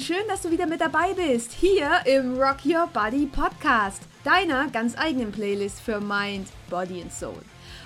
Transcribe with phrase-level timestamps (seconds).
[0.00, 4.96] schön, dass du wieder mit dabei bist, hier im Rock Your Body Podcast, deiner ganz
[4.96, 7.42] eigenen Playlist für Mind, Body and Soul.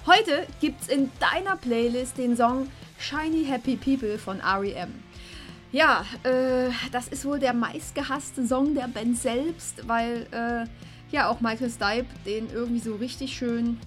[0.07, 2.69] Heute gibt's in deiner Playlist den Song
[2.99, 4.95] Shiny Happy People von REM.
[5.73, 10.67] Ja, äh, das ist wohl der meistgehasste Song der Band selbst, weil äh,
[11.13, 13.81] ja auch Michael Stipe den irgendwie so richtig schön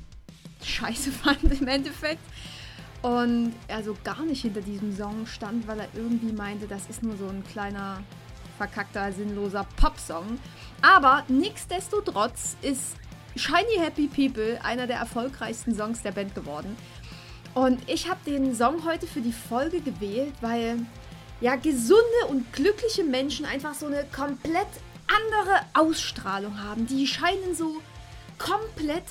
[0.64, 2.24] scheiße fand im Endeffekt
[3.02, 7.04] und er so gar nicht hinter diesem Song stand, weil er irgendwie meinte, das ist
[7.04, 8.02] nur so ein kleiner,
[8.58, 10.40] verkackter, sinnloser Popsong.
[10.82, 12.96] Aber nichtsdestotrotz ist
[13.36, 16.76] Shiny Happy People einer der erfolgreichsten Songs der Band geworden.
[17.54, 20.80] Und ich habe den Song heute für die Folge gewählt, weil
[21.40, 24.68] ja gesunde und glückliche Menschen einfach so eine komplett
[25.08, 26.88] andere Ausstrahlung haben.
[26.88, 27.82] Die scheinen so
[28.38, 29.04] komplett,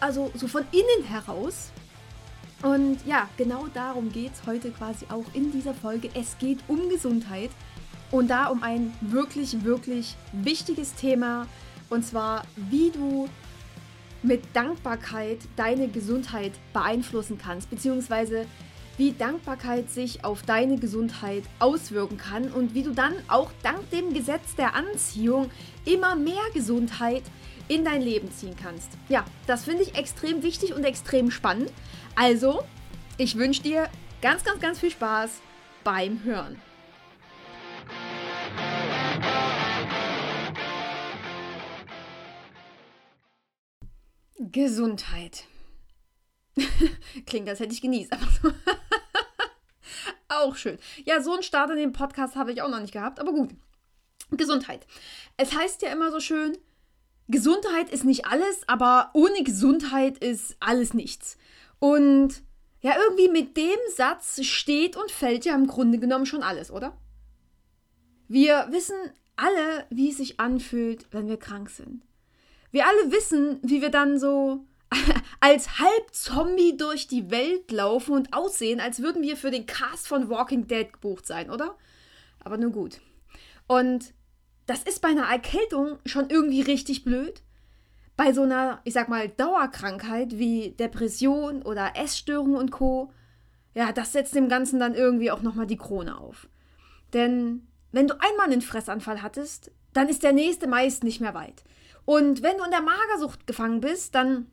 [0.00, 1.70] also so von innen heraus
[2.62, 6.08] und ja, genau darum geht es heute quasi auch in dieser Folge.
[6.14, 7.50] Es geht um Gesundheit
[8.10, 11.46] und da um ein wirklich, wirklich wichtiges Thema.
[11.90, 13.28] Und zwar, wie du
[14.22, 18.46] mit Dankbarkeit deine Gesundheit beeinflussen kannst, beziehungsweise
[18.96, 24.14] wie Dankbarkeit sich auf deine Gesundheit auswirken kann und wie du dann auch dank dem
[24.14, 25.50] Gesetz der Anziehung
[25.84, 27.22] immer mehr Gesundheit
[27.72, 28.90] in dein Leben ziehen kannst.
[29.08, 31.72] Ja, das finde ich extrem wichtig und extrem spannend.
[32.14, 32.62] Also,
[33.16, 33.88] ich wünsche dir
[34.20, 35.40] ganz, ganz, ganz viel Spaß
[35.82, 36.60] beim Hören.
[44.38, 45.44] Gesundheit.
[47.26, 48.52] Klingt, als hätte ich genießt, aber so.
[50.28, 50.78] auch schön.
[51.04, 53.50] Ja, so einen Start in den Podcast habe ich auch noch nicht gehabt, aber gut.
[54.30, 54.86] Gesundheit.
[55.36, 56.56] Es heißt ja immer so schön,
[57.32, 61.36] Gesundheit ist nicht alles, aber ohne Gesundheit ist alles nichts.
[61.80, 62.42] Und
[62.80, 66.96] ja, irgendwie mit dem Satz steht und fällt ja im Grunde genommen schon alles, oder?
[68.28, 68.96] Wir wissen
[69.36, 72.04] alle, wie es sich anfühlt, wenn wir krank sind.
[72.70, 74.64] Wir alle wissen, wie wir dann so
[75.40, 80.28] als Halbzombie durch die Welt laufen und aussehen, als würden wir für den Cast von
[80.28, 81.76] Walking Dead gebucht sein, oder?
[82.40, 83.00] Aber nun gut.
[83.66, 84.12] Und
[84.66, 87.42] das ist bei einer Erkältung schon irgendwie richtig blöd
[88.16, 93.12] bei so einer, ich sag mal, Dauerkrankheit wie Depression oder Essstörung und Co.,
[93.74, 96.46] ja, das setzt dem Ganzen dann irgendwie auch nochmal die Krone auf.
[97.14, 101.64] Denn wenn du einmal einen Fressanfall hattest, dann ist der nächste meist nicht mehr weit.
[102.04, 104.46] Und wenn du in der Magersucht gefangen bist, dann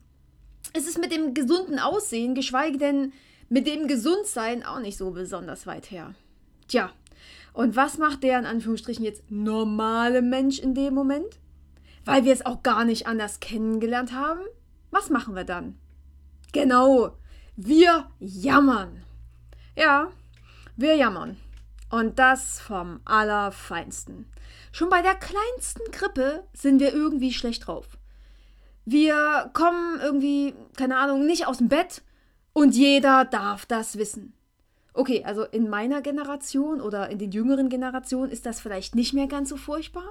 [0.73, 3.11] ist es mit dem gesunden Aussehen, geschweige denn
[3.49, 6.13] mit dem Gesundsein, auch nicht so besonders weit her.
[6.67, 6.91] Tja,
[7.53, 11.39] und was macht der in Anführungsstrichen jetzt normale Mensch in dem Moment?
[12.09, 14.41] weil wir es auch gar nicht anders kennengelernt haben,
[14.89, 15.77] was machen wir dann?
[16.51, 17.15] Genau,
[17.55, 19.03] wir jammern.
[19.75, 20.11] Ja,
[20.75, 21.37] wir jammern.
[21.91, 24.25] Und das vom Allerfeinsten.
[24.71, 27.85] Schon bei der kleinsten Grippe sind wir irgendwie schlecht drauf.
[28.85, 32.01] Wir kommen irgendwie, keine Ahnung, nicht aus dem Bett
[32.53, 34.33] und jeder darf das wissen.
[34.99, 39.27] Okay, also in meiner Generation oder in den jüngeren Generationen ist das vielleicht nicht mehr
[39.27, 40.03] ganz so furchtbar.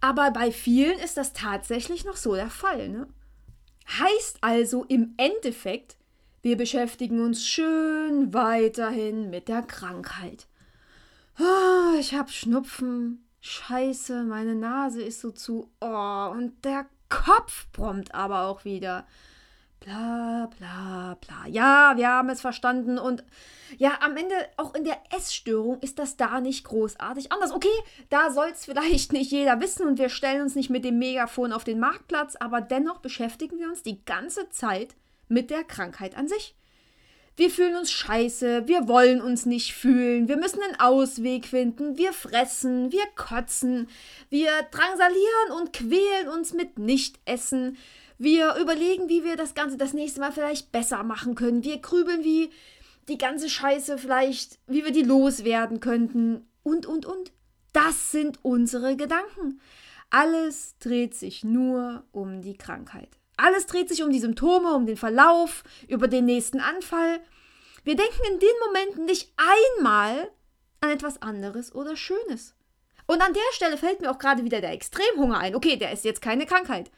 [0.00, 2.88] Aber bei vielen ist das tatsächlich noch so der Fall.
[2.88, 3.08] Ne?
[3.86, 5.98] Heißt also im Endeffekt,
[6.40, 10.46] wir beschäftigen uns schön weiterhin mit der Krankheit.
[11.38, 13.28] Oh, ich hab Schnupfen.
[13.42, 15.70] Scheiße, meine Nase ist so zu.
[15.82, 19.06] Oh, und der Kopf brummt aber auch wieder.
[19.84, 21.46] Bla bla bla.
[21.48, 23.24] Ja, wir haben es verstanden und
[23.78, 27.52] ja, am Ende auch in der Essstörung ist das da nicht großartig anders.
[27.52, 27.68] Okay,
[28.10, 31.52] da soll es vielleicht nicht jeder wissen und wir stellen uns nicht mit dem Megafon
[31.52, 34.94] auf den Marktplatz, aber dennoch beschäftigen wir uns die ganze Zeit
[35.28, 36.54] mit der Krankheit an sich.
[37.34, 42.12] Wir fühlen uns scheiße, wir wollen uns nicht fühlen, wir müssen einen Ausweg finden, wir
[42.12, 43.88] fressen, wir kotzen,
[44.28, 47.78] wir drangsalieren und quälen uns mit Nichtessen.
[48.22, 51.64] Wir überlegen, wie wir das Ganze das nächste Mal vielleicht besser machen können.
[51.64, 52.50] Wir grübeln, wie
[53.08, 56.46] die ganze Scheiße vielleicht, wie wir die loswerden könnten.
[56.62, 57.32] Und, und, und.
[57.72, 59.60] Das sind unsere Gedanken.
[60.08, 63.08] Alles dreht sich nur um die Krankheit.
[63.36, 67.18] Alles dreht sich um die Symptome, um den Verlauf, über den nächsten Anfall.
[67.82, 70.30] Wir denken in den Momenten nicht einmal
[70.80, 72.54] an etwas anderes oder Schönes.
[73.08, 75.56] Und an der Stelle fällt mir auch gerade wieder der Extremhunger ein.
[75.56, 76.92] Okay, der ist jetzt keine Krankheit.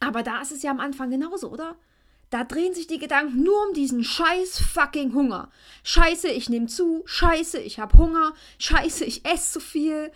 [0.00, 1.76] Aber da ist es ja am Anfang genauso, oder?
[2.30, 5.50] Da drehen sich die Gedanken nur um diesen scheiß fucking Hunger.
[5.82, 7.02] Scheiße, ich nehme zu.
[7.04, 8.34] Scheiße, ich habe Hunger.
[8.58, 10.12] Scheiße, ich esse zu viel.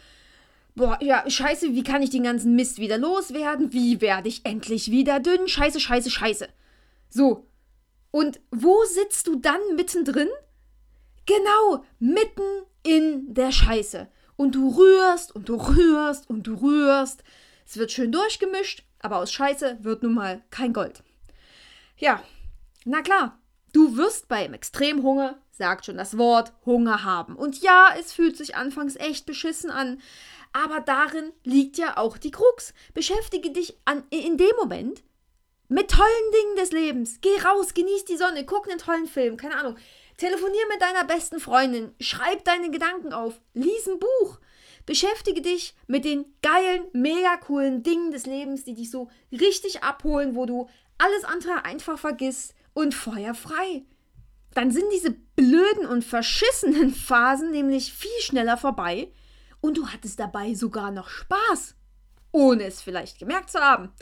[0.76, 3.72] Boah, ja, scheiße, wie kann ich den ganzen Mist wieder loswerden?
[3.72, 5.48] Wie werde ich endlich wieder dünn?
[5.48, 6.48] Scheiße, scheiße, scheiße.
[7.10, 7.46] So.
[8.12, 10.28] Und wo sitzt du dann mittendrin?
[11.26, 12.42] Genau, mitten
[12.84, 14.08] in der Scheiße.
[14.36, 17.24] Und du rührst und du rührst und du rührst.
[17.66, 21.02] Es wird schön durchgemischt, aber aus Scheiße wird nun mal kein Gold.
[21.98, 22.22] Ja,
[22.86, 23.38] na klar,
[23.74, 27.36] du wirst beim Extremhunger, sagt schon das Wort, Hunger haben.
[27.36, 30.00] Und ja, es fühlt sich anfangs echt beschissen an,
[30.54, 32.72] aber darin liegt ja auch die Krux.
[32.94, 35.02] Beschäftige dich an, in dem Moment
[35.68, 37.18] mit tollen Dingen des Lebens.
[37.20, 39.76] Geh raus, genieß die Sonne, guck einen tollen Film, keine Ahnung.
[40.16, 44.38] Telefonier mit deiner besten Freundin, schreib deine Gedanken auf, lies ein Buch.
[44.86, 50.34] Beschäftige dich mit den geilen, mega coolen Dingen des Lebens, die dich so richtig abholen,
[50.34, 53.84] wo du alles andere einfach vergisst und Feuer frei.
[54.52, 59.12] Dann sind diese blöden und verschissenen Phasen nämlich viel schneller vorbei
[59.60, 61.74] und du hattest dabei sogar noch Spaß,
[62.32, 63.92] ohne es vielleicht gemerkt zu haben.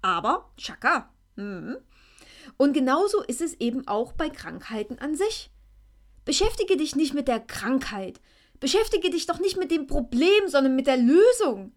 [0.00, 1.10] Aber, tschakka.
[1.36, 1.76] Mhm.
[2.56, 5.50] Und genauso ist es eben auch bei Krankheiten an sich.
[6.24, 8.20] Beschäftige dich nicht mit der Krankheit.
[8.62, 11.72] Beschäftige dich doch nicht mit dem Problem, sondern mit der Lösung.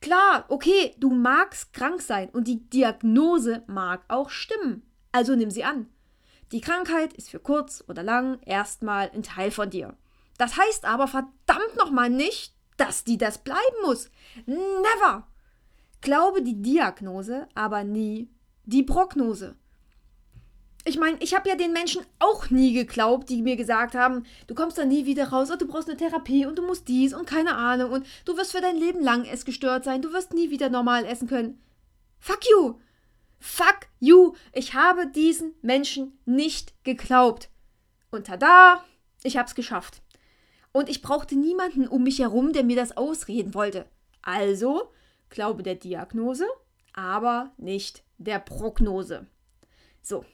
[0.00, 4.86] Klar, okay, du magst krank sein und die Diagnose mag auch stimmen.
[5.10, 5.88] Also nimm sie an.
[6.52, 9.96] Die Krankheit ist für kurz oder lang erstmal ein Teil von dir.
[10.38, 14.08] Das heißt aber verdammt nochmal nicht, dass die das bleiben muss.
[14.46, 15.26] Never!
[16.02, 18.30] Glaube die Diagnose, aber nie
[18.64, 19.56] die Prognose.
[20.84, 24.54] Ich meine, ich habe ja den Menschen auch nie geglaubt, die mir gesagt haben, du
[24.54, 27.26] kommst da nie wieder raus und du brauchst eine Therapie und du musst dies und
[27.26, 30.70] keine Ahnung und du wirst für dein Leben lang essgestört sein, du wirst nie wieder
[30.70, 31.60] normal essen können.
[32.18, 32.80] Fuck you!
[33.38, 34.34] Fuck you!
[34.52, 37.48] Ich habe diesen Menschen nicht geglaubt.
[38.10, 38.84] Und tada,
[39.22, 40.02] ich hab's geschafft.
[40.72, 43.86] Und ich brauchte niemanden um mich herum, der mir das ausreden wollte.
[44.22, 44.92] Also
[45.32, 46.46] glaube der Diagnose,
[46.92, 49.26] aber nicht der Prognose.
[50.02, 50.24] So,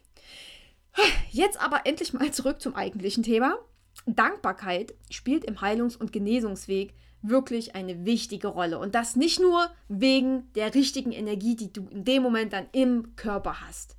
[1.31, 3.59] Jetzt aber endlich mal zurück zum eigentlichen Thema.
[4.07, 8.79] Dankbarkeit spielt im Heilungs- und Genesungsweg wirklich eine wichtige Rolle.
[8.79, 13.17] Und das nicht nur wegen der richtigen Energie, die du in dem Moment dann im
[13.17, 13.97] Körper hast.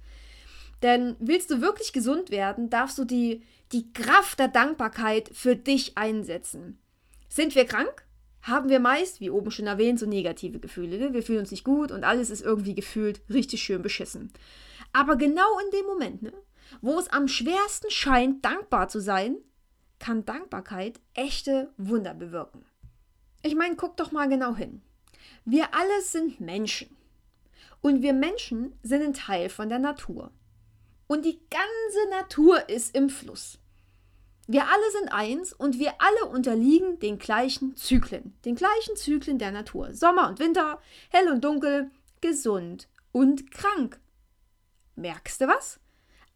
[0.81, 5.97] Denn willst du wirklich gesund werden, darfst du die, die Kraft der Dankbarkeit für dich
[5.97, 6.79] einsetzen.
[7.27, 8.05] Sind wir krank?
[8.41, 10.97] Haben wir meist, wie oben schon erwähnt, so negative Gefühle.
[10.97, 11.13] Ne?
[11.13, 14.31] Wir fühlen uns nicht gut und alles ist irgendwie gefühlt richtig schön beschissen.
[14.93, 16.33] Aber genau in dem Moment, ne,
[16.81, 19.37] wo es am schwersten scheint, dankbar zu sein,
[19.99, 22.65] kann Dankbarkeit echte Wunder bewirken.
[23.43, 24.81] Ich meine, guck doch mal genau hin.
[25.45, 26.95] Wir alle sind Menschen.
[27.81, 30.31] Und wir Menschen sind ein Teil von der Natur.
[31.07, 33.57] Und die ganze Natur ist im Fluss.
[34.47, 39.51] Wir alle sind eins und wir alle unterliegen den gleichen Zyklen, den gleichen Zyklen der
[39.51, 39.93] Natur.
[39.93, 43.99] Sommer und Winter, hell und dunkel, gesund und krank.
[44.95, 45.79] Merkst du was?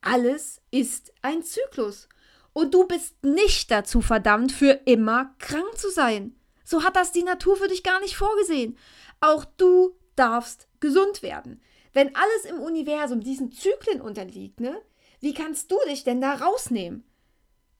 [0.04, 2.10] Alles ist ein Zyklus.
[2.52, 6.36] Und du bist nicht dazu verdammt, für immer krank zu sein.
[6.64, 8.78] So hat das die Natur für dich gar nicht vorgesehen.
[9.22, 11.62] Auch du darfst gesund werden.
[11.94, 14.80] Wenn alles im Universum diesen Zyklen unterliegt, ne,
[15.20, 17.06] wie kannst du dich denn da rausnehmen?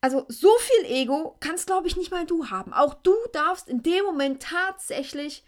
[0.02, 2.74] Also so viel Ego kannst, glaube ich, nicht mal du haben.
[2.74, 5.44] Auch du darfst in dem Moment tatsächlich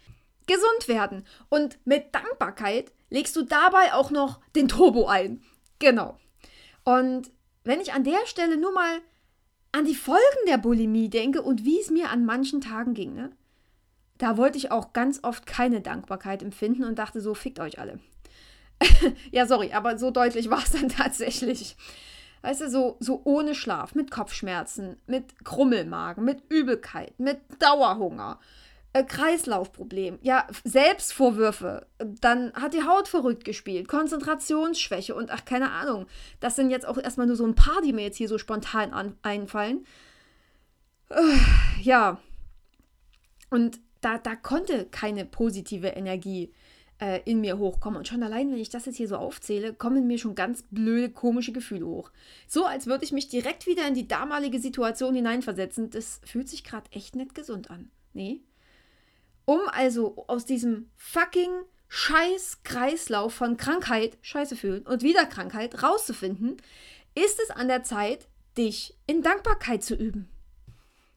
[0.46, 1.26] gesund werden.
[1.48, 5.42] Und mit Dankbarkeit legst du dabei auch noch den Turbo ein.
[5.78, 6.18] Genau.
[6.86, 7.32] Und
[7.64, 9.00] wenn ich an der Stelle nur mal
[9.72, 13.32] an die Folgen der Bulimie denke und wie es mir an manchen Tagen ging, ne?
[14.18, 17.98] Da wollte ich auch ganz oft keine Dankbarkeit empfinden und dachte so, fickt euch alle.
[19.32, 21.76] ja, sorry, aber so deutlich war es dann tatsächlich.
[22.42, 28.38] Weißt du, so, so ohne Schlaf, mit Kopfschmerzen, mit Krummelmagen, mit Übelkeit, mit Dauerhunger,
[28.96, 36.06] äh, Kreislaufproblem, ja, Selbstvorwürfe, dann hat die Haut verrückt gespielt, Konzentrationsschwäche und ach, keine Ahnung.
[36.40, 38.94] Das sind jetzt auch erstmal nur so ein paar, die mir jetzt hier so spontan
[38.94, 39.84] an, einfallen.
[41.10, 41.20] Äh,
[41.82, 42.18] ja.
[43.50, 46.54] Und da, da konnte keine positive Energie
[46.98, 47.98] äh, in mir hochkommen.
[47.98, 51.10] Und schon allein, wenn ich das jetzt hier so aufzähle, kommen mir schon ganz blöde,
[51.10, 52.10] komische Gefühle hoch.
[52.48, 55.90] So, als würde ich mich direkt wieder in die damalige Situation hineinversetzen.
[55.90, 57.90] Das fühlt sich gerade echt nicht gesund an.
[58.14, 58.40] Nee,
[59.46, 61.50] um also aus diesem fucking
[61.88, 66.58] Scheiß-Kreislauf von Krankheit, Scheiße fühlen und wieder Krankheit rauszufinden,
[67.14, 70.28] ist es an der Zeit, dich in Dankbarkeit zu üben.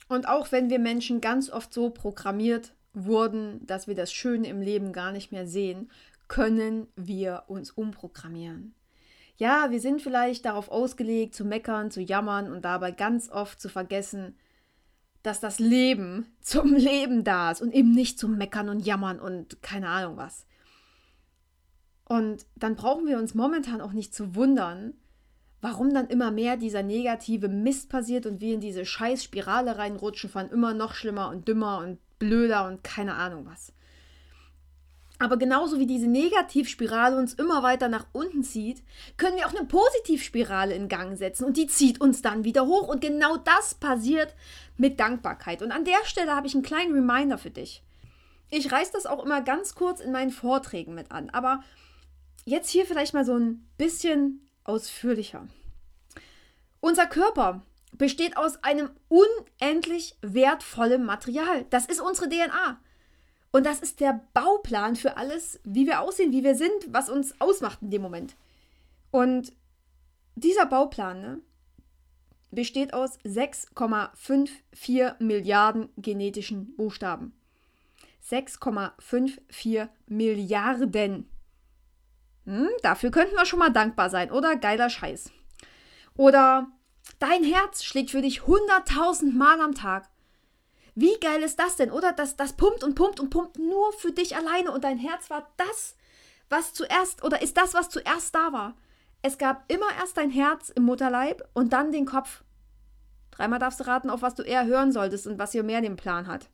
[0.07, 4.61] Und auch wenn wir Menschen ganz oft so programmiert wurden, dass wir das Schöne im
[4.61, 5.91] Leben gar nicht mehr sehen,
[6.27, 8.73] können wir uns umprogrammieren.
[9.37, 13.69] Ja, wir sind vielleicht darauf ausgelegt, zu meckern, zu jammern und dabei ganz oft zu
[13.69, 14.35] vergessen,
[15.23, 19.61] dass das Leben zum Leben da ist und eben nicht zum Meckern und Jammern und
[19.61, 20.45] keine Ahnung was.
[22.05, 24.95] Und dann brauchen wir uns momentan auch nicht zu wundern,
[25.61, 30.29] warum dann immer mehr dieser negative Mist passiert und wir in diese scheiß Spirale reinrutschen
[30.29, 33.73] von immer noch schlimmer und dümmer und blöder und keine Ahnung was.
[35.21, 38.81] Aber genauso wie diese Negativspirale uns immer weiter nach unten zieht,
[39.17, 42.87] können wir auch eine Positivspirale in Gang setzen und die zieht uns dann wieder hoch.
[42.87, 44.33] Und genau das passiert
[44.77, 45.61] mit Dankbarkeit.
[45.61, 47.83] Und an der Stelle habe ich einen kleinen Reminder für dich.
[48.49, 51.63] Ich reiße das auch immer ganz kurz in meinen Vorträgen mit an, aber
[52.45, 55.47] jetzt hier vielleicht mal so ein bisschen ausführlicher.
[56.79, 57.61] Unser Körper
[57.91, 61.65] besteht aus einem unendlich wertvollen Material.
[61.69, 62.79] Das ist unsere DNA.
[63.51, 67.39] Und das ist der Bauplan für alles, wie wir aussehen, wie wir sind, was uns
[67.41, 68.35] ausmacht in dem Moment.
[69.11, 69.53] Und
[70.35, 71.41] dieser Bauplan ne,
[72.51, 77.33] besteht aus 6,54 Milliarden genetischen Buchstaben.
[78.29, 81.29] 6,54 Milliarden.
[82.45, 84.55] Hm, dafür könnten wir schon mal dankbar sein, oder?
[84.55, 85.31] Geiler Scheiß.
[86.15, 86.67] Oder
[87.19, 90.09] dein Herz schlägt für dich 100.000 Mal am Tag.
[90.99, 92.11] Wie geil ist das denn, oder?
[92.11, 95.49] Das, das pumpt und pumpt und pumpt nur für dich alleine und dein Herz war
[95.55, 95.95] das,
[96.49, 98.75] was zuerst, oder ist das, was zuerst da war.
[99.21, 102.43] Es gab immer erst dein Herz im Mutterleib und dann den Kopf.
[103.31, 105.95] Dreimal darfst du raten, auf was du eher hören solltest und was hier mehr den
[105.95, 106.49] Plan hat.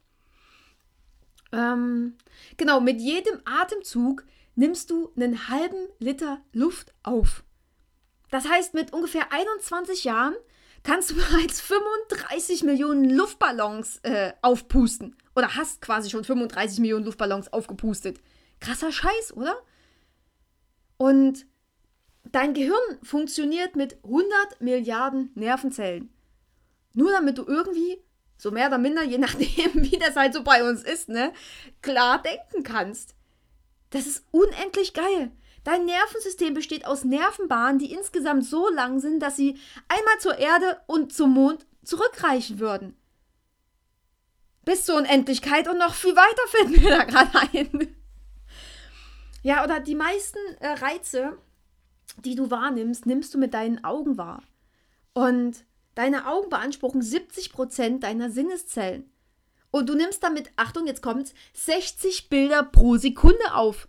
[1.51, 2.15] Ähm,
[2.57, 7.43] genau, mit jedem Atemzug nimmst du einen halben Liter Luft auf.
[8.29, 10.35] Das heißt, mit ungefähr 21 Jahren
[10.85, 15.17] kannst du bereits 35 Millionen Luftballons äh, aufpusten.
[15.35, 18.21] Oder hast quasi schon 35 Millionen Luftballons aufgepustet.
[18.61, 19.57] Krasser Scheiß, oder?
[20.95, 21.45] Und
[22.31, 26.09] dein Gehirn funktioniert mit 100 Milliarden Nervenzellen.
[26.93, 28.01] Nur damit du irgendwie,
[28.37, 31.33] so mehr oder minder, je nachdem, wie das halt so bei uns ist, ne,
[31.81, 33.15] klar denken kannst.
[33.89, 35.31] Das ist unendlich geil.
[35.65, 39.57] Dein Nervensystem besteht aus Nervenbahnen, die insgesamt so lang sind, dass sie
[39.87, 42.95] einmal zur Erde und zum Mond zurückreichen würden.
[44.63, 47.95] Bis zur Unendlichkeit und noch viel weiter finden wir da gerade ein.
[49.41, 51.35] Ja, oder die meisten äh, Reize,
[52.17, 54.43] die du wahrnimmst, nimmst du mit deinen Augen wahr.
[55.13, 59.11] Und deine Augen beanspruchen 70% deiner Sinneszellen.
[59.71, 63.87] Und du nimmst damit, Achtung, jetzt kommt's, 60 Bilder pro Sekunde auf.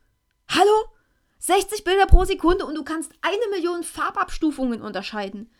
[0.48, 0.95] Hallo?
[1.38, 5.50] 60 Bilder pro Sekunde und du kannst eine Million Farbabstufungen unterscheiden.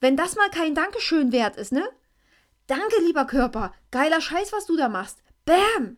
[0.00, 1.88] Wenn das mal kein Dankeschön wert ist, ne?
[2.66, 3.72] Danke, lieber Körper.
[3.90, 5.22] Geiler Scheiß, was du da machst.
[5.44, 5.96] Bam!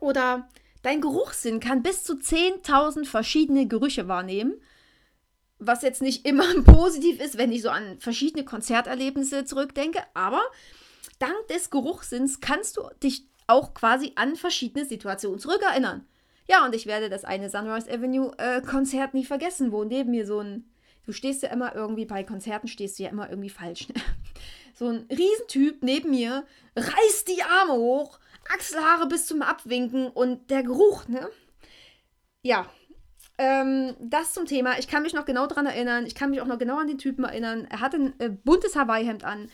[0.00, 0.48] Oder
[0.82, 4.60] dein Geruchssinn kann bis zu 10.000 verschiedene Gerüche wahrnehmen.
[5.58, 10.42] Was jetzt nicht immer positiv ist, wenn ich so an verschiedene Konzerterlebnisse zurückdenke, aber
[11.18, 16.06] dank des Geruchssinns kannst du dich auch quasi an verschiedene Situationen zurückerinnern.
[16.48, 20.26] Ja, und ich werde das eine Sunrise Avenue äh, Konzert nie vergessen, wo neben mir
[20.26, 20.70] so ein,
[21.04, 23.94] du stehst ja immer irgendwie, bei Konzerten stehst du ja immer irgendwie falsch, ne?
[24.74, 26.44] So ein Riesentyp neben mir
[26.76, 28.18] reißt die Arme hoch,
[28.54, 31.30] Achselhaare bis zum Abwinken und der Geruch, ne?
[32.42, 32.66] Ja,
[33.38, 34.78] ähm, das zum Thema.
[34.78, 36.06] Ich kann mich noch genau daran erinnern.
[36.06, 37.66] Ich kann mich auch noch genau an den Typen erinnern.
[37.70, 39.50] Er hatte ein äh, buntes Hawaii-Hemd an.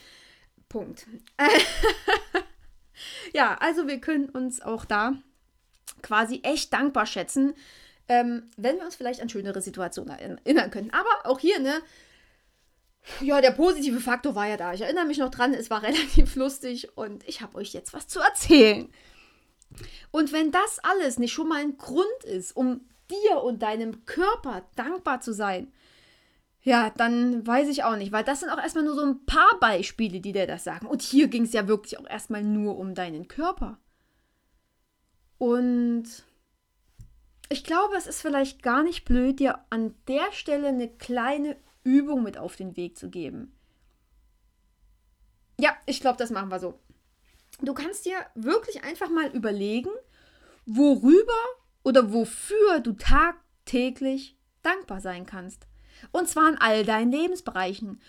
[0.69, 1.07] Punkt.
[3.33, 5.15] ja, also wir können uns auch da
[6.03, 7.55] quasi echt dankbar schätzen,
[8.09, 10.91] ähm, wenn wir uns vielleicht an schönere Situationen erinnern können.
[10.93, 11.81] Aber auch hier, ne?
[13.21, 14.75] Ja, der positive Faktor war ja da.
[14.75, 18.09] Ich erinnere mich noch dran, es war relativ lustig und ich habe euch jetzt was
[18.09, 18.89] zu erzählen.
[20.11, 24.63] Und wenn das alles nicht schon mal ein Grund ist, um dir und deinem Körper
[24.77, 25.73] dankbar zu sein,
[26.65, 29.59] ja, dann weiß ich auch nicht, weil das sind auch erstmal nur so ein paar
[29.59, 30.87] Beispiele, die dir das sagen.
[30.87, 33.79] Und hier ging es ja wirklich auch erstmal nur um deinen Körper.
[35.43, 36.05] Und
[37.49, 42.23] ich glaube, es ist vielleicht gar nicht blöd, dir an der Stelle eine kleine Übung
[42.23, 43.53] mit auf den Weg zu geben.
[45.59, 46.79] Ja, ich glaube, das machen wir so.
[47.61, 49.91] Du kannst dir wirklich einfach mal überlegen,
[50.65, 51.43] worüber
[51.83, 55.67] oder wofür du tagtäglich dankbar sein kannst.
[56.13, 58.01] Und zwar in all deinen Lebensbereichen.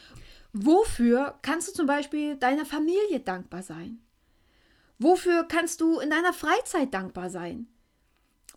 [0.52, 4.03] Wofür kannst du zum Beispiel deiner Familie dankbar sein?
[5.00, 7.68] Wofür kannst du in deiner Freizeit dankbar sein?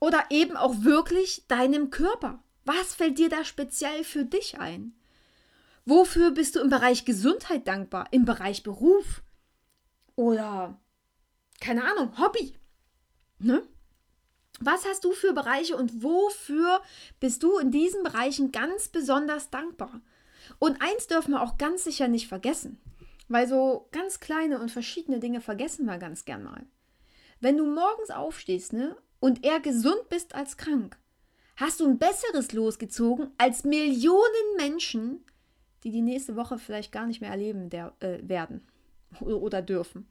[0.00, 2.42] Oder eben auch wirklich deinem Körper.
[2.64, 4.94] Was fällt dir da speziell für dich ein?
[5.84, 8.08] Wofür bist du im Bereich Gesundheit dankbar?
[8.10, 9.22] Im Bereich Beruf?
[10.16, 10.80] Oder,
[11.60, 12.54] keine Ahnung, Hobby?
[13.38, 13.62] Ne?
[14.58, 16.80] Was hast du für Bereiche und wofür
[17.20, 20.00] bist du in diesen Bereichen ganz besonders dankbar?
[20.58, 22.80] Und eins dürfen wir auch ganz sicher nicht vergessen,
[23.28, 26.64] weil so ganz kleine und verschiedene Dinge vergessen wir ganz gern mal.
[27.40, 30.99] Wenn du morgens aufstehst ne, und eher gesund bist als krank,
[31.56, 35.25] hast du ein besseres losgezogen als Millionen Menschen,
[35.85, 38.66] die die nächste Woche vielleicht gar nicht mehr erleben der, äh, werden
[39.21, 40.09] oder dürfen.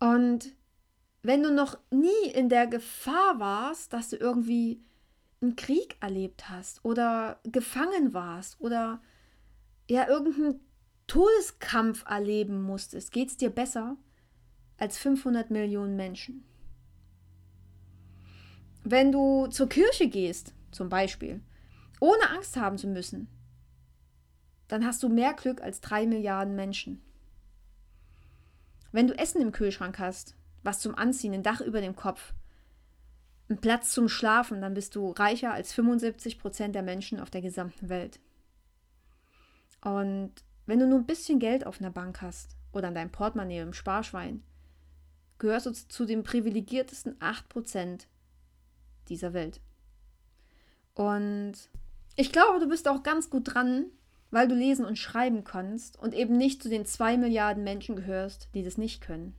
[0.00, 0.54] Und
[1.22, 4.82] wenn du noch nie in der Gefahr warst, dass du irgendwie
[5.40, 9.00] einen Krieg erlebt hast oder gefangen warst oder
[9.88, 10.60] ja irgendeinen
[11.06, 13.96] Todeskampf erleben musstest, geht es dir besser
[14.78, 16.44] als 500 Millionen Menschen.
[18.82, 21.40] Wenn du zur Kirche gehst, zum Beispiel,
[22.00, 23.28] ohne Angst haben zu müssen,
[24.68, 27.00] dann hast du mehr Glück als drei Milliarden Menschen.
[28.92, 32.34] Wenn du Essen im Kühlschrank hast, was zum Anziehen, ein Dach über dem Kopf,
[33.48, 37.42] einen Platz zum Schlafen, dann bist du reicher als 75 Prozent der Menschen auf der
[37.42, 38.20] gesamten Welt.
[39.82, 40.32] Und
[40.66, 43.72] wenn du nur ein bisschen Geld auf einer Bank hast oder an deinem Portemonnaie im
[43.72, 44.42] Sparschwein,
[45.38, 48.06] gehörst du zu den privilegiertesten 8 Prozent
[49.08, 49.60] dieser Welt.
[50.94, 51.54] Und
[52.16, 53.86] ich glaube, du bist auch ganz gut dran,
[54.30, 58.48] weil du lesen und schreiben kannst und eben nicht zu den 2 Milliarden Menschen gehörst,
[58.54, 59.34] die das nicht können.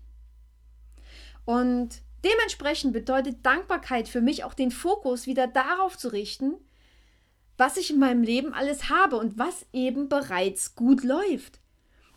[1.45, 6.55] Und dementsprechend bedeutet Dankbarkeit für mich auch den Fokus wieder darauf zu richten,
[7.57, 11.59] was ich in meinem Leben alles habe und was eben bereits gut läuft.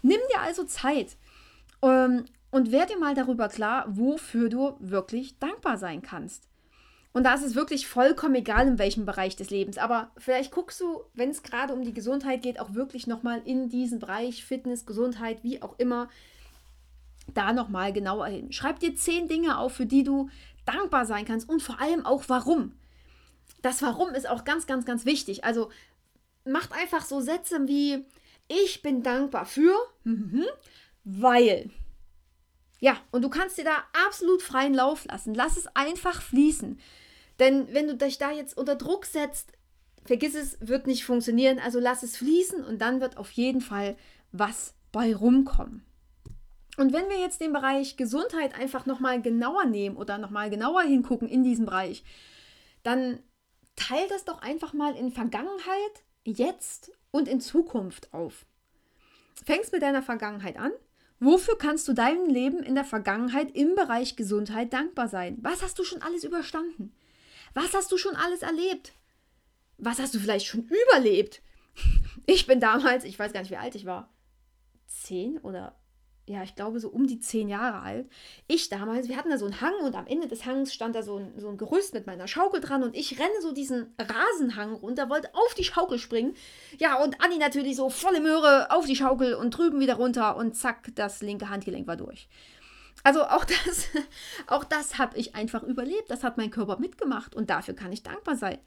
[0.02, 1.16] Nimm dir also Zeit
[1.82, 6.48] ähm, und werde dir mal darüber klar, wofür du wirklich dankbar sein kannst.
[7.12, 9.78] Und da ist es wirklich vollkommen egal, in welchem Bereich des Lebens.
[9.78, 13.68] Aber vielleicht guckst du, wenn es gerade um die Gesundheit geht, auch wirklich nochmal in
[13.68, 16.08] diesen Bereich Fitness, Gesundheit, wie auch immer,
[17.34, 18.52] da nochmal genauer hin.
[18.52, 20.28] Schreib dir zehn Dinge auf, für die du
[20.64, 22.72] dankbar sein kannst und vor allem auch warum.
[23.62, 25.44] Das Warum ist auch ganz, ganz, ganz wichtig.
[25.44, 25.70] Also
[26.44, 28.04] macht einfach so Sätze wie,
[28.48, 29.74] ich bin dankbar für,
[30.04, 30.44] mhm,
[31.04, 31.70] weil.
[32.80, 35.34] Ja, und du kannst dir da absolut freien Lauf lassen.
[35.34, 36.78] Lass es einfach fließen.
[37.38, 39.52] Denn wenn du dich da jetzt unter Druck setzt,
[40.04, 41.58] vergiss es, wird nicht funktionieren.
[41.58, 43.96] Also lass es fließen und dann wird auf jeden Fall
[44.32, 45.84] was bei rumkommen.
[46.76, 51.28] Und wenn wir jetzt den Bereich Gesundheit einfach nochmal genauer nehmen oder nochmal genauer hingucken
[51.28, 52.04] in diesem Bereich,
[52.84, 53.18] dann
[53.78, 58.44] teil das doch einfach mal in Vergangenheit, jetzt und in Zukunft auf.
[59.44, 60.72] Fängst mit deiner Vergangenheit an.
[61.20, 65.38] Wofür kannst du deinem Leben in der Vergangenheit im Bereich Gesundheit dankbar sein?
[65.40, 66.92] Was hast du schon alles überstanden?
[67.54, 68.92] Was hast du schon alles erlebt?
[69.78, 71.42] Was hast du vielleicht schon überlebt?
[72.30, 74.12] Ich bin damals, ich weiß gar nicht, wie alt ich war,
[74.86, 75.74] zehn oder
[76.28, 78.08] ja, ich glaube, so um die zehn Jahre alt.
[78.46, 81.02] Ich damals, wir hatten da so einen Hang und am Ende des Hangs stand da
[81.02, 84.74] so ein, so ein Gerüst mit meiner Schaukel dran und ich renne so diesen Rasenhang
[84.74, 86.34] runter, wollte auf die Schaukel springen.
[86.78, 90.54] Ja, und Anni natürlich so volle Möhre auf die Schaukel und drüben wieder runter und
[90.54, 92.28] zack, das linke Handgelenk war durch.
[93.04, 93.88] Also auch das,
[94.46, 96.10] auch das habe ich einfach überlebt.
[96.10, 98.58] Das hat mein Körper mitgemacht und dafür kann ich dankbar sein.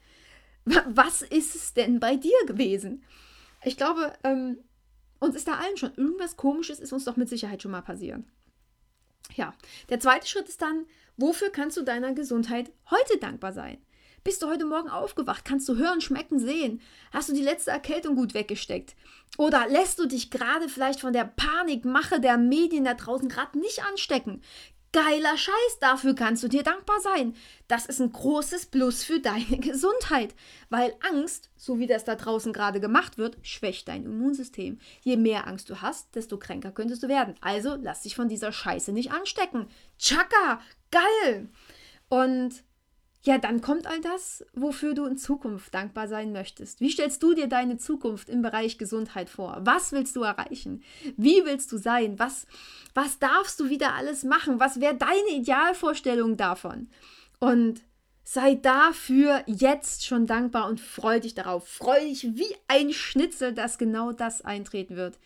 [0.64, 3.04] Was ist es denn bei dir gewesen?
[3.64, 4.58] Ich glaube, ähm,
[5.22, 8.22] uns ist da allen schon irgendwas Komisches, ist uns doch mit Sicherheit schon mal passiert.
[9.34, 9.54] Ja,
[9.88, 13.78] der zweite Schritt ist dann, wofür kannst du deiner Gesundheit heute dankbar sein?
[14.24, 15.44] Bist du heute Morgen aufgewacht?
[15.44, 16.80] Kannst du hören, schmecken, sehen?
[17.12, 18.94] Hast du die letzte Erkältung gut weggesteckt?
[19.36, 23.84] Oder lässt du dich gerade vielleicht von der Panikmache der Medien da draußen gerade nicht
[23.84, 24.42] anstecken?
[24.92, 27.34] Geiler Scheiß, dafür kannst du dir dankbar sein.
[27.66, 30.34] Das ist ein großes Plus für deine Gesundheit,
[30.68, 34.78] weil Angst, so wie das da draußen gerade gemacht wird, schwächt dein Immunsystem.
[35.00, 37.36] Je mehr Angst du hast, desto kränker könntest du werden.
[37.40, 39.68] Also lass dich von dieser Scheiße nicht anstecken.
[39.98, 41.48] Chaka, geil!
[42.10, 42.62] Und
[43.24, 46.80] ja, dann kommt all das, wofür du in Zukunft dankbar sein möchtest.
[46.80, 49.58] Wie stellst du dir deine Zukunft im Bereich Gesundheit vor?
[49.60, 50.82] Was willst du erreichen?
[51.16, 52.18] Wie willst du sein?
[52.18, 52.46] Was,
[52.94, 54.58] was darfst du wieder alles machen?
[54.58, 56.90] Was wäre deine Idealvorstellung davon?
[57.38, 57.82] Und
[58.24, 61.68] sei dafür jetzt schon dankbar und freu dich darauf.
[61.68, 65.20] Freu dich wie ein Schnitzel, dass genau das eintreten wird,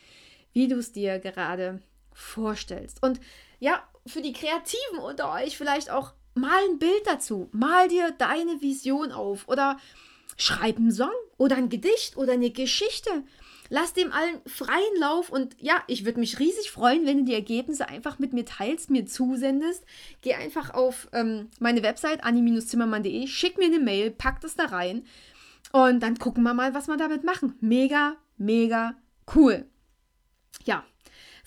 [0.53, 1.81] wie du es dir gerade
[2.13, 3.03] vorstellst.
[3.03, 3.21] Und
[3.59, 8.61] ja, für die Kreativen unter euch vielleicht auch mal ein Bild dazu, mal dir deine
[8.61, 9.79] Vision auf oder
[10.37, 13.25] schreib einen Song oder ein Gedicht oder eine Geschichte.
[13.69, 17.35] Lass dem allen freien Lauf und ja, ich würde mich riesig freuen, wenn du die
[17.35, 19.85] Ergebnisse einfach mit mir teilst, mir zusendest.
[20.21, 25.05] Geh einfach auf ähm, meine Website anni-zimmermann.de, schick mir eine Mail, pack das da rein
[25.73, 27.55] und dann gucken wir mal, was wir damit machen.
[27.61, 28.95] Mega, mega
[29.35, 29.67] cool.
[30.65, 30.85] Ja,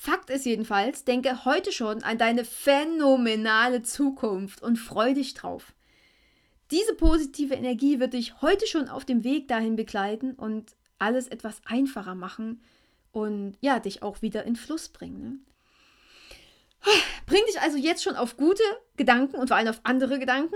[0.01, 5.73] Fakt ist jedenfalls, denke heute schon an deine phänomenale Zukunft und freu dich drauf.
[6.71, 11.59] Diese positive Energie wird dich heute schon auf dem Weg dahin begleiten und alles etwas
[11.65, 12.62] einfacher machen
[13.12, 15.21] und ja, dich auch wieder in Fluss bringen.
[15.21, 15.39] Ne?
[17.25, 18.63] Bring dich also jetzt schon auf gute
[18.95, 20.55] Gedanken und vor allem auf andere Gedanken.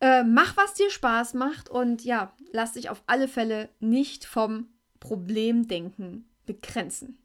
[0.00, 4.70] Äh, mach, was dir Spaß macht und ja, lass dich auf alle Fälle nicht vom
[4.98, 7.21] Problemdenken begrenzen.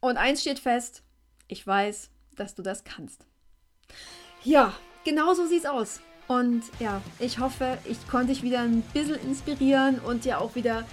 [0.00, 1.02] Und eins steht fest,
[1.48, 3.24] ich weiß, dass du das kannst.
[4.44, 4.72] Ja,
[5.04, 6.00] genau so sieht's aus.
[6.28, 10.86] Und ja, ich hoffe, ich konnte dich wieder ein bisschen inspirieren und dir auch wieder,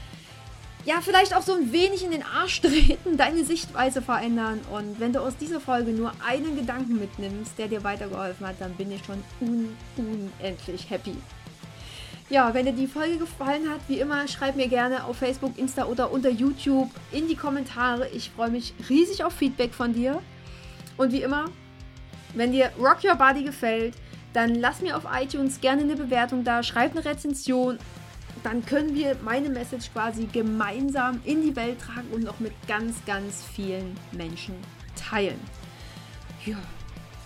[0.85, 4.61] ja, vielleicht auch so ein wenig in den Arsch treten, deine Sichtweise verändern.
[4.71, 8.75] Und wenn du aus dieser Folge nur einen Gedanken mitnimmst, der dir weitergeholfen hat, dann
[8.75, 11.15] bin ich schon un unendlich happy.
[12.29, 15.85] Ja, wenn dir die Folge gefallen hat, wie immer, schreib mir gerne auf Facebook, Insta
[15.85, 18.09] oder unter YouTube in die Kommentare.
[18.09, 20.21] Ich freue mich riesig auf Feedback von dir.
[20.97, 21.45] Und wie immer,
[22.33, 23.93] wenn dir Rock Your Body gefällt,
[24.33, 27.77] dann lass mir auf iTunes gerne eine Bewertung da, schreib eine Rezension.
[28.43, 33.05] Dann können wir meine Message quasi gemeinsam in die Welt tragen und noch mit ganz,
[33.05, 34.55] ganz vielen Menschen
[34.95, 35.39] teilen.
[36.43, 36.57] Ja,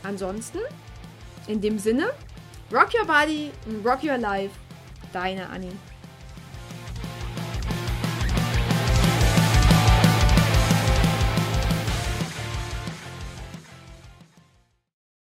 [0.04, 0.60] ansonsten,
[1.48, 2.12] in dem Sinne,
[2.72, 3.52] Rock Your Body
[3.84, 4.52] Rock Your Life
[5.12, 5.78] Deine Annie.